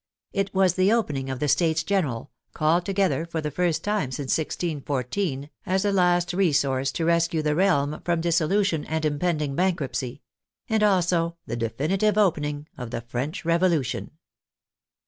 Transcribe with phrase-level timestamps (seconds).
[0.33, 4.33] It was the opening of the States General, called together for the first time since
[4.33, 10.23] 16 14, as a last resource to rescue the realm from dissolution and impending bankruptcy—
[10.71, 14.09] and also the definitive opening of the French Revolution.